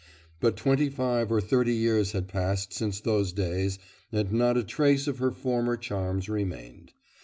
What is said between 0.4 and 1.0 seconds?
twenty